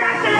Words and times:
Congratulations! 0.00 0.39